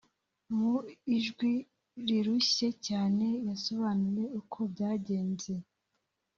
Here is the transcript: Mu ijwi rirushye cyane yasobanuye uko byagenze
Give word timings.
Mu 0.55 0.73
ijwi 1.17 1.51
rirushye 2.07 2.67
cyane 2.87 3.27
yasobanuye 3.47 4.25
uko 4.39 4.57
byagenze 4.71 5.53